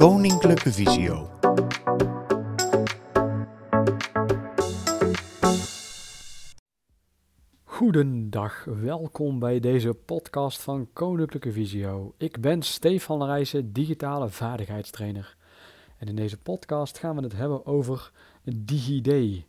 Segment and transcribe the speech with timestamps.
[0.00, 1.30] Koninklijke Visio.
[7.64, 12.14] Goedendag, welkom bij deze podcast van Koninklijke Visio.
[12.16, 15.36] Ik ben Stefan Rijssen, digitale vaardigheidstrainer.
[15.96, 18.12] En in deze podcast gaan we het hebben over
[18.42, 19.44] DigiD.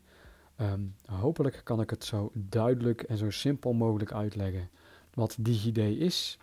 [0.56, 4.70] Ehm, hopelijk kan ik het zo duidelijk en zo simpel mogelijk uitleggen
[5.14, 6.38] wat DigiD is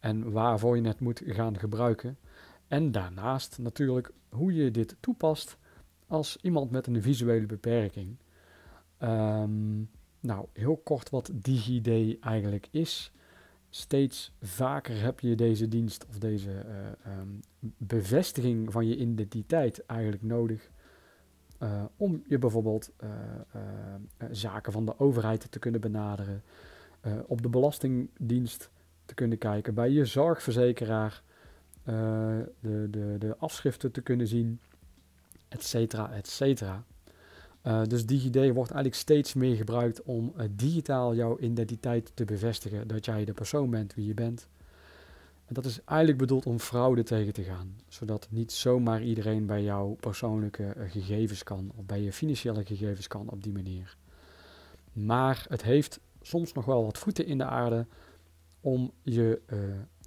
[0.00, 2.18] en waarvoor je het moet gaan gebruiken.
[2.72, 5.58] En daarnaast natuurlijk hoe je dit toepast
[6.06, 8.16] als iemand met een visuele beperking.
[8.98, 9.78] Ehm,
[10.20, 13.12] nou, heel kort wat DigiD eigenlijk is.
[13.70, 17.28] Steeds vaker heb je deze dienst of deze eh, ehm,
[17.76, 20.70] bevestiging van je identiteit eigenlijk nodig.
[21.62, 23.10] Uh, om je bijvoorbeeld uh,
[24.30, 26.42] zaken van de overheid te kunnen benaderen,
[27.26, 28.70] op de Belastingdienst
[29.04, 31.22] te kunnen kijken, bij je zorgverzekeraar
[31.84, 34.60] de, de, de afschriften te kunnen zien,
[35.48, 36.84] et cetera, et cetera.
[37.66, 42.88] Uh, dus DigiD wordt eigenlijk steeds meer gebruikt om uh, digitaal jouw identiteit te bevestigen.
[42.88, 44.48] Dat jij de persoon bent wie je bent.
[45.46, 47.76] En dat is eigenlijk bedoeld om fraude tegen te gaan.
[47.88, 51.72] Zodat niet zomaar iedereen bij jouw persoonlijke gegevens kan.
[51.76, 53.96] Of bij je financiële gegevens kan op die manier.
[54.92, 57.86] Maar het heeft soms nog wel wat voeten in de aarde
[58.60, 59.40] om je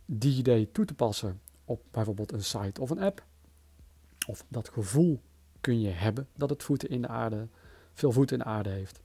[0.05, 3.23] DigiD toe te passen op bijvoorbeeld een site of een app.
[4.27, 5.21] Of dat gevoel
[5.61, 7.47] kun je hebben dat het voeten in de aarde,
[7.93, 9.01] veel voeten in de aarde heeft.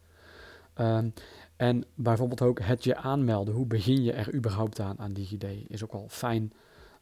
[0.74, 1.12] Um,
[1.56, 3.54] en bijvoorbeeld ook het je aanmelden.
[3.54, 5.44] Hoe begin je er überhaupt aan aan DigiD?
[5.66, 6.52] Is ook wel fijn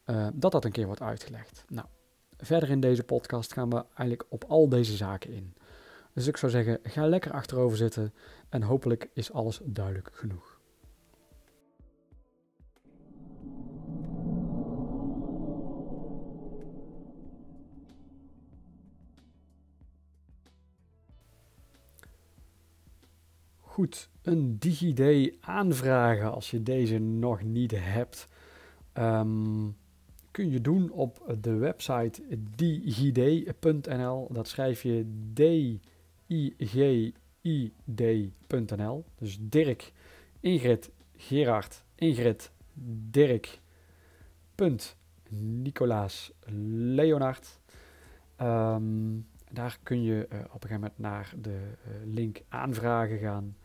[0.07, 1.65] uh, dat dat een keer wordt uitgelegd.
[1.69, 1.87] Nou,
[2.37, 5.55] verder in deze podcast gaan we eigenlijk op al deze zaken in.
[6.13, 8.15] Dus ik zou zeggen, ga lekker achterover zitten
[8.49, 10.48] en hopelijk is alles duidelijk genoeg.
[23.79, 28.29] Goed, een DigiD aanvragen als je deze nog niet hebt.
[28.95, 29.77] Um,
[30.31, 32.23] kun je doen op de website
[32.57, 34.29] digid.nl.
[34.33, 35.85] Dat schrijf je D-I-G-I-D.nl.
[39.19, 39.93] Dus Dirk,
[40.41, 42.53] Ingrid, Gerard, Ingrid,
[43.11, 43.61] Dirk,
[44.55, 44.97] punt,
[45.29, 46.33] Nicolaas,
[46.95, 47.61] Leonard.
[48.41, 53.57] Um, daar kun je uh, op een gegeven moment naar de uh, link aanvragen gaan.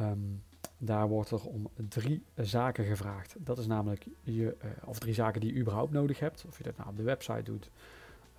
[0.00, 0.42] Um,
[0.78, 3.34] daar wordt er om drie zaken gevraagd.
[3.38, 6.44] Dat is namelijk je, uh, of drie zaken die je überhaupt nodig hebt.
[6.48, 7.70] Of je dat nou op de website doet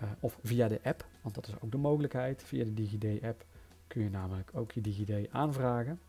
[0.02, 2.44] uh, of via de app, want dat is ook de mogelijkheid.
[2.44, 3.46] Via de DigiD-app
[3.88, 6.00] kun je namelijk ook je DigiD aanvragen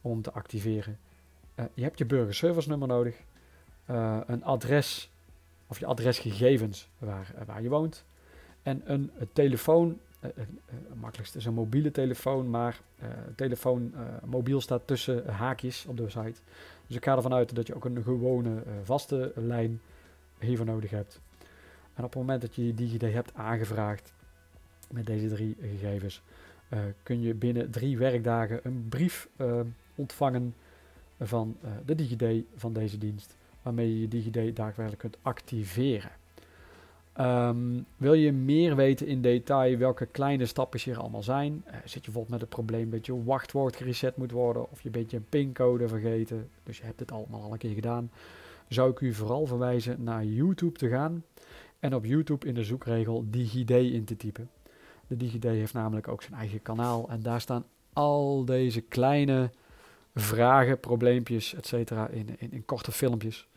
[0.00, 0.98] om te activeren.
[1.56, 3.16] Uh, je hebt je burgerservice nummer nodig,
[4.26, 5.10] een adres
[5.66, 8.04] of je adresgegevens waar, waar je woont
[8.62, 9.98] en een, een telefoon
[10.34, 12.80] het uh, uh, makkelijkste is een mobiele telefoon, maar
[13.36, 16.40] telefoon mobiel staat tussen haakjes op de site.
[16.86, 19.80] Dus ik ga ervan uit dat je ook een gewone vaste lijn
[20.38, 21.20] hiervoor nodig hebt.
[21.94, 24.12] En op het moment dat je je DigiD hebt aangevraagd
[24.90, 26.22] met deze drie gegevens,
[27.02, 29.28] kun je binnen drie werkdagen een brief
[29.94, 30.54] ontvangen
[31.20, 36.10] van de DigiD van deze dienst, waarmee je je DigiD daadwerkelijk kunt activeren.
[37.20, 41.64] Um, wil je meer weten in detail welke kleine stapjes hier allemaal zijn?
[41.66, 44.90] Uh, zit je bijvoorbeeld met het probleem dat je wachtwoord gereset moet worden of je
[44.90, 48.10] bent je pincode vergeten, dus je hebt het allemaal al een keer gedaan,
[48.68, 51.24] zou ik u vooral verwijzen naar YouTube te gaan
[51.78, 54.50] en op YouTube in de zoekregel DigiD in te typen.
[55.06, 59.50] De DigiD heeft namelijk ook zijn eigen kanaal en daar staan al deze kleine
[60.14, 61.90] vragen, probleempjes, etc.
[62.10, 63.48] In, in, korte filmpjes.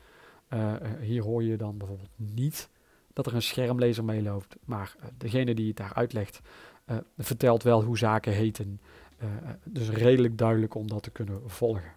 [0.54, 2.70] Uh, hier hoor je dan bijvoorbeeld niet
[3.18, 4.56] dat er een schermlezer meeloopt.
[4.66, 6.42] Maar uh, degene die het daar uitlegt,
[6.86, 8.80] uh, vertelt wel hoe zaken heten.
[9.24, 9.30] Uh,
[9.64, 11.92] dus redelijk duidelijk om dat te kunnen volgen.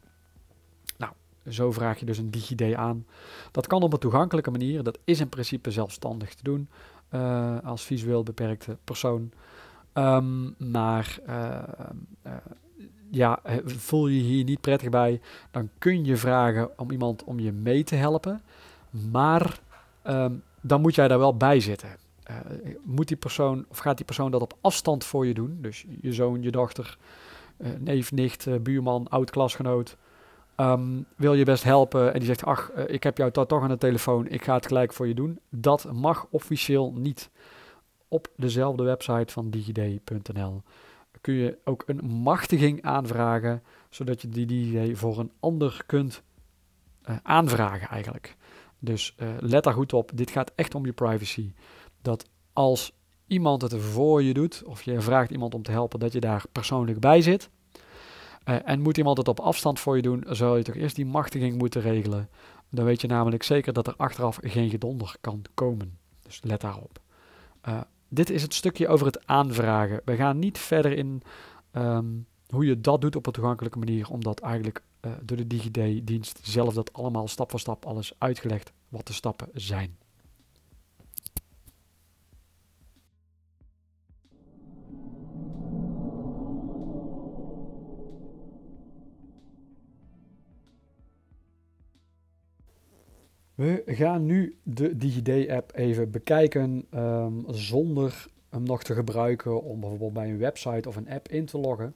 [0.98, 1.12] Nou,
[1.48, 3.06] zo vraag je dus een DigiD aan.
[3.50, 4.82] Dat kan op een toegankelijke manier.
[4.82, 6.68] Dat is in principe zelfstandig te doen
[7.64, 9.32] als visueel beperkte persoon.
[9.94, 11.20] Um, maar
[13.10, 15.20] ja, voel je hier niet prettig bij,
[15.50, 18.42] dan kun je vragen om iemand om je mee te helpen.
[19.10, 19.60] Maar
[20.04, 21.96] um, dan moet jij daar wel bij zitten.
[22.30, 22.36] Uh,
[22.82, 25.58] moet die persoon, of gaat die persoon dat op afstand voor je doen?
[25.60, 26.98] Dus je zoon, je dochter,
[27.58, 29.96] uh, neef, nicht, uh, buurman, oud-klasgenoot.
[30.56, 33.78] Um, wil je best helpen en die zegt, ach, ik heb jou toch aan de
[33.78, 35.40] telefoon, ik ga het gelijk voor je doen.
[35.48, 37.30] Dat mag officieel niet.
[38.08, 40.62] Op dezelfde website van digid.nl
[41.20, 46.22] kun je ook een machtiging aanvragen, zodat je die DigiD voor een ander kunt
[47.22, 48.36] aanvragen eigenlijk.
[48.80, 50.10] Dus uh, let daar goed op.
[50.14, 51.52] Dit gaat echt om je privacy.
[52.02, 52.92] dat als
[53.26, 56.44] iemand het voor je doet, of je vraagt iemand om te helpen, dat je daar
[56.52, 57.50] persoonlijk bij zit.
[58.44, 61.06] Uh, en moet iemand het op afstand voor je doen, zou je toch eerst die
[61.06, 62.28] machtiging moeten regelen.
[62.70, 65.98] Dan weet je namelijk zeker dat er achteraf geen gedonder kan komen.
[66.22, 67.00] Dus let daarop.
[67.68, 70.00] Uh, dit is het stukje over het aanvragen.
[70.04, 71.22] We gaan niet verder in
[71.72, 76.40] um, hoe je dat doet op een toegankelijke manier, omdat eigenlijk uh, door de DigiD-dienst
[76.42, 79.96] zelf dat allemaal stap voor stap alles uitgelegd wat de stappen zijn.
[93.60, 100.12] We gaan nu de DigiD-app even bekijken um, zonder hem nog te gebruiken om bijvoorbeeld
[100.12, 101.94] bij een website of een app in te loggen.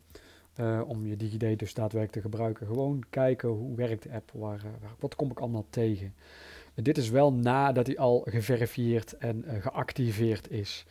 [0.61, 2.67] Uh, om je DigiD dus daadwerkelijk te gebruiken.
[2.67, 6.15] Gewoon kijken hoe werkt de app, waar, eh, waar wat kom ik allemaal tegen.
[6.75, 10.87] Dit is wel nadat hij al geverifieerd en geactiveerd is.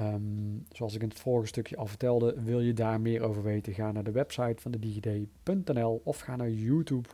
[0.00, 3.74] Um, zoals ik in het vorige stukje al vertelde, wil je daar meer over weten,
[3.74, 7.08] ga naar de website van de digid.nl of ga naar YouTube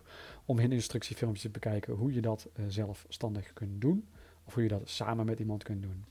[0.44, 4.08] om in instructiefilmpjes te bekijken hoe je dat zelfstandig kunt doen.
[4.44, 6.04] Of hoe je dat samen met iemand kunt doen.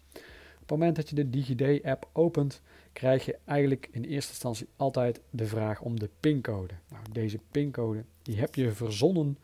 [0.65, 2.61] Op het moment dat je de DigiD-app opent,
[2.93, 6.73] krijg je eigenlijk in eerste instantie altijd de vraag om de pincode.
[6.89, 9.37] Nou, deze pincode die heb je verzonnen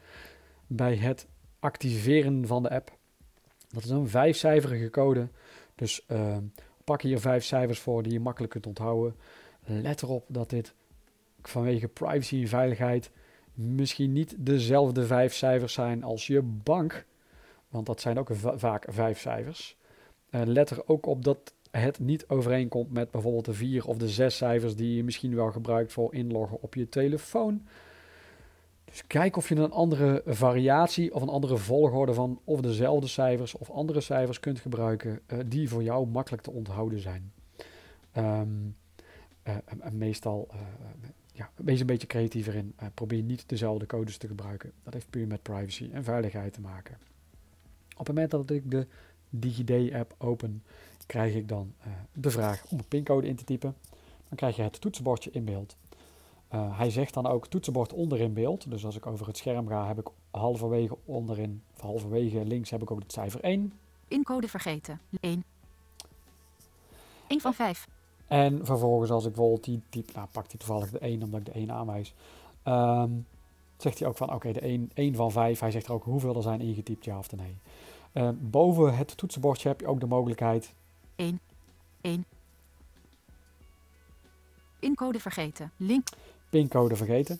[0.67, 1.27] bij het
[1.59, 2.97] activeren van de app.
[3.69, 5.27] Dat is een vijfcijferige code.
[5.75, 6.37] Dus uh,
[6.83, 9.15] pak hier vijf cijfers voor die je makkelijk kunt onthouden.
[9.65, 10.73] Let erop dat dit
[11.41, 13.11] vanwege privacy en veiligheid
[13.53, 17.05] misschien niet dezelfde vijf cijfers zijn als je bank.
[17.69, 19.79] Want dat zijn ook vaak vijf cijfers.
[20.31, 24.09] Uh, let er ook op dat het niet overeenkomt met bijvoorbeeld de vier of de
[24.09, 27.67] zes cijfers die je misschien wel gebruikt voor inloggen op je telefoon.
[28.85, 33.55] Dus kijk of je een andere variatie of een andere volgorde van of dezelfde cijfers
[33.55, 37.31] of andere cijfers kunt gebruiken uh, die voor jou makkelijk te onthouden zijn.
[38.17, 38.39] Uh,
[39.79, 40.47] en meestal
[41.33, 42.75] ja, wees een beetje creatiever in.
[42.93, 44.71] probeer niet dezelfde codes te gebruiken.
[44.83, 46.97] Dat heeft puur met privacy en veiligheid te maken.
[47.91, 48.87] Op het moment dat ik de
[49.31, 50.63] DigiD-app open,
[51.05, 51.73] krijg ik dan
[52.13, 53.75] de vraag om een pincode in te typen.
[54.27, 55.75] Dan krijg je het toetsenbordje in beeld.
[56.53, 58.69] Uh, hij zegt dan ook toetsenbord onderin beeld.
[58.69, 62.81] Dus als ik over het scherm ga, heb ik halverwege onderin, of halverwege links heb
[62.81, 63.73] ik ook het cijfer 1.
[64.07, 64.99] Incode vergeten.
[65.19, 65.43] 1.
[67.27, 67.87] 1 van 5.
[68.27, 71.45] En vervolgens als ik bijvoorbeeld die type, nou pakt hij toevallig de 1 omdat ik
[71.45, 72.13] de 1 aanwijs.
[72.65, 73.25] Um,
[73.77, 75.59] zegt hij ook van oké, okay, de 1, 1 van 5.
[75.59, 77.57] Hij zegt er ook hoeveel er zijn ingetypt, ja of nee.
[78.13, 80.73] Uh, boven het toetsenbordje heb je ook de mogelijkheid.
[81.15, 81.39] 1.
[82.01, 82.25] 1.
[84.79, 85.71] Incode vergeten.
[85.77, 86.07] Link
[86.51, 87.39] pincode vergeten.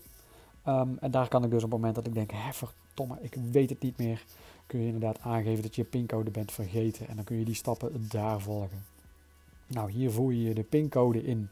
[0.68, 3.35] Um, en daar kan ik dus op het moment dat ik denk, hè verdomme, ik
[3.51, 4.23] weet het niet meer,
[4.65, 7.07] kun je inderdaad aangeven dat je pincode bent vergeten.
[7.07, 8.85] En dan kun je die stappen daar volgen.
[9.68, 11.50] Nou, hier voer je de pincode in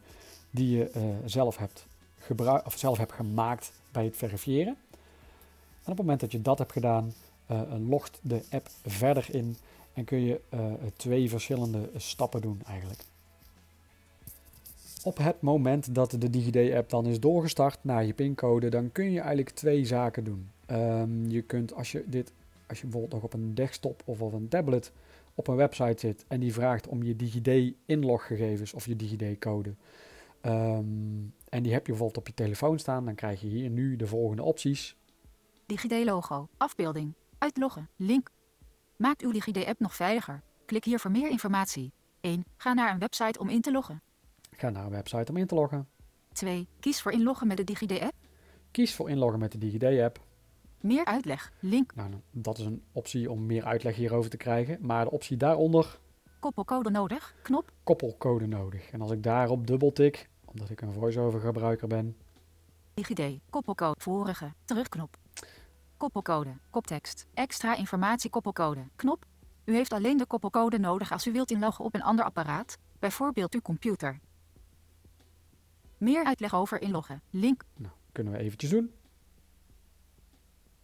[0.52, 1.86] die je uh, zelf, hebt
[2.18, 4.78] gebruikt of zelf hebt gemaakt bij het verifiëren.
[5.84, 7.14] En op het moment dat je dat hebt gedaan,
[7.88, 9.58] logt de app verder in
[9.94, 13.04] en kun je uh, twee verschillende stappen doen eigenlijk
[15.04, 19.20] op het moment dat de DigiD-app dan is doorgestart naar je pincode, dan kun je
[19.20, 20.50] eigenlijk twee zaken doen.
[20.72, 22.32] Um, je kunt als je dit,
[22.68, 24.92] als je bijvoorbeeld nog op een desktop of op een tablet
[25.36, 29.74] op een website zit en die vraagt om je DigiD-inloggegevens of je DigiD-code.
[30.42, 33.96] Um, en die heb je bijvoorbeeld op je telefoon staan, dan krijg je hier nu
[33.96, 34.96] de volgende opties.
[35.66, 38.30] DigiD-logo, afbeelding, uitloggen, link.
[38.96, 40.42] Maakt uw DigiD-app nog veiliger.
[40.66, 41.92] Klik hier voor meer informatie.
[42.22, 42.46] 1.
[42.58, 44.02] Ga naar een website om in te loggen.
[44.52, 45.88] Ga naar een website om in te loggen.
[46.34, 46.68] 2.
[46.80, 48.14] Kies voor inloggen met de DigiD-app.
[48.72, 50.20] Kies voor inloggen met de DigiD-app.
[50.82, 51.52] Meer uitleg.
[51.60, 51.96] Link.
[51.96, 54.78] Nou, dat is een optie om meer uitleg hierover te krijgen.
[54.82, 56.00] Maar de optie daaronder...
[56.40, 57.36] Koppelcode nodig.
[57.42, 57.72] Knop.
[57.84, 58.92] Koppelcode nodig.
[58.92, 62.18] En als ik daarop dubbeltik, omdat ik een voice-over gebruiker ben...
[62.94, 63.40] DigiD.
[63.50, 64.00] Koppelcode.
[64.00, 64.54] Vorige.
[64.66, 65.18] Terugknop.
[66.00, 66.58] Koppelcode.
[66.70, 67.28] Koptekst.
[67.34, 68.90] Extra informatie koppelcode.
[68.96, 69.26] Knop.
[69.66, 73.54] U heeft alleen de koppelcode nodig als u wilt inloggen op een ander apparaat, bijvoorbeeld
[73.54, 74.20] uw computer.
[75.98, 77.22] Meer uitleg over inloggen.
[77.30, 77.64] Link.
[77.78, 78.94] Nou, kunnen we eventjes doen.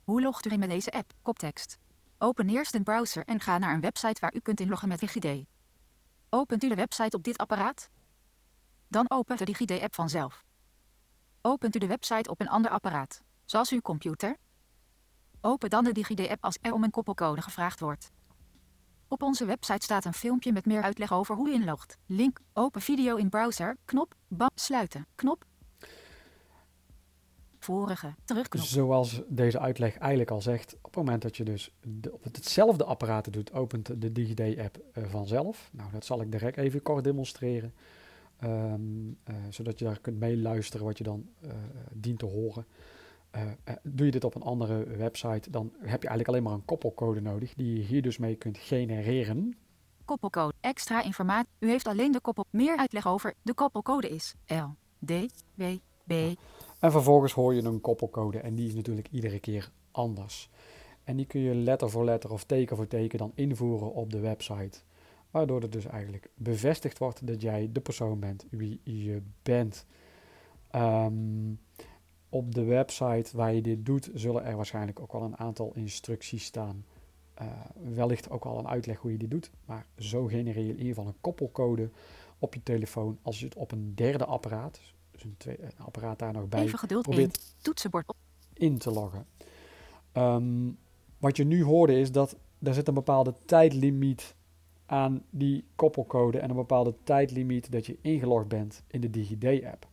[0.04, 1.14] Hoe logt u in met deze app?
[1.22, 1.78] Koptekst.
[2.18, 5.46] Open eerst een browser en ga naar een website waar u kunt inloggen met DigiD.
[6.30, 7.90] Opent u de website op dit apparaat?
[8.88, 10.44] Dan opent de DigiD-app vanzelf.
[11.42, 14.38] Opent u de website op een ander apparaat, zoals uw computer?
[15.46, 18.12] Open dan de DigiD-app als er om een koppelcode gevraagd wordt.
[19.08, 21.98] Op onze website staat een filmpje met meer uitleg over hoe je inlogt.
[22.06, 25.46] Link, open video in browser, knop, bam, sluiten, knop.
[27.60, 28.14] Vorige.
[28.24, 28.66] Terugknop.
[28.66, 31.72] Zoals deze uitleg eigenlijk al zegt, op het moment dat je dus
[32.12, 35.70] op het hetzelfde apparaat doet, opent de DigiD-app uh, vanzelf.
[35.72, 37.74] Nou, dat zal ik direct even kort demonstreren.
[38.44, 41.52] Um, uh, zodat je daar kunt meeluisteren wat je dan uh,
[41.94, 42.66] dient te horen.
[43.84, 47.22] Doe je dit op een andere website, dan heb je eigenlijk alleen maar een koppelcode
[47.22, 49.58] nodig, die je hier dus mee kunt genereren.
[50.06, 50.54] Koppelcode.
[50.60, 51.50] Extra informatie.
[51.60, 52.46] U heeft alleen de koppel.
[52.50, 53.34] Meer uitleg over.
[53.42, 54.76] De koppelcode is L,
[55.06, 55.12] D,
[55.56, 55.64] W,
[56.08, 56.12] B.
[56.80, 60.50] En vervolgens hoor je een koppelcode en die is natuurlijk iedere keer anders.
[61.04, 64.20] En die kun je letter voor letter of teken voor teken dan invoeren op de
[64.20, 64.80] website.
[65.32, 69.86] Waardoor het dus eigenlijk bevestigd wordt dat jij de persoon bent wie je bent.
[70.76, 71.60] Um,
[72.36, 76.46] op de website waar je dit doet, zullen er waarschijnlijk ook wel een aantal instructies
[76.46, 76.86] staan.
[77.42, 77.48] Uh,
[77.94, 79.52] wellicht ook al een uitleg hoe je dit doet.
[79.66, 81.90] Maar zo genereer je in ieder geval een koppelcode
[82.40, 84.80] op je telefoon als je het op een derde apparaat,
[85.12, 87.44] dus een, tweede, een apparaat daar nog bij, Even geduld probeert in.
[87.62, 88.16] toetsenbord op.
[88.54, 89.26] in te loggen.
[90.14, 90.78] Um,
[91.18, 94.36] wat je nu hoorde is dat er zit een bepaalde tijdlimiet
[94.86, 99.88] aan die koppelcode en een bepaalde tijdlimiet dat je ingelogd bent in de DigiD-app.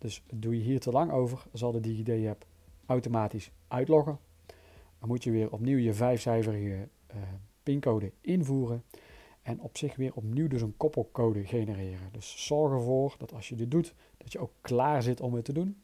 [0.00, 2.46] Dus doe je hier te lang over, zal de DigiD-app
[2.86, 4.18] automatisch uitloggen.
[4.98, 7.16] Dan moet je weer opnieuw je vijfcijferige uh,
[7.62, 8.82] pincode invoeren
[9.42, 12.08] en op zich weer opnieuw dus een koppelcode genereren.
[12.12, 15.44] Dus zorg ervoor dat als je dit doet, dat je ook klaar zit om het
[15.44, 15.76] te doen.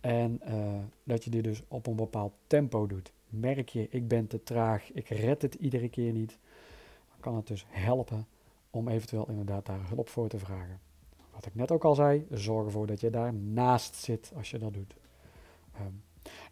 [0.00, 3.12] En uh, dat je dit dus op een bepaald tempo doet.
[3.28, 6.38] Merk je, ik ben te traag, ik red het iedere keer niet
[7.20, 8.26] kan het dus helpen
[8.70, 10.80] om eventueel inderdaad daar hulp voor te vragen.
[11.38, 14.58] Wat ik net ook al zei, zorg ervoor dat je daar naast zit als je
[14.58, 14.94] dat doet.
[15.80, 16.02] Um,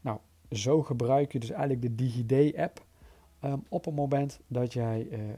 [0.00, 0.18] nou,
[0.50, 2.84] zo gebruik je dus eigenlijk de DigiD-app
[3.44, 5.34] um, op het moment dat jij uh, uh,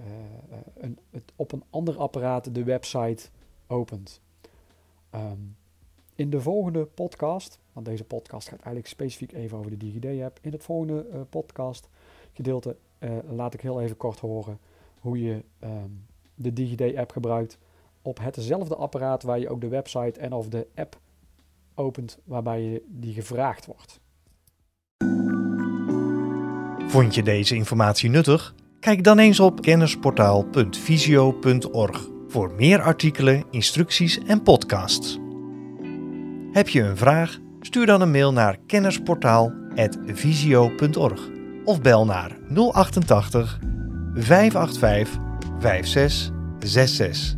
[0.75, 3.29] een, het, op een ander apparaat de website
[3.67, 4.21] opent.
[5.15, 5.57] Um,
[6.15, 10.39] in de volgende podcast, want deze podcast gaat eigenlijk specifiek even over de DigiD-app.
[10.41, 11.89] In het volgende uh, podcast
[12.33, 12.77] gedeelte
[13.29, 14.59] laat ik heel even kort horen
[15.01, 15.45] hoe je
[16.35, 17.59] de DigiD-app gebruikt
[18.03, 21.01] op hetzelfde apparaat waar je ook de website en of de app
[21.75, 24.01] opent waarbij je die gevraagd wordt.
[26.89, 28.55] Vond je deze informatie nuttig?
[28.81, 35.19] Kijk dan eens op kennisportaal.visio.org voor meer artikelen, instructies en podcasts.
[36.53, 37.39] Heb je een vraag?
[37.61, 41.29] Stuur dan een mail naar kennisportaal.visio.org
[41.65, 43.59] of bel naar 088
[44.15, 45.19] 585
[45.59, 47.38] 5666.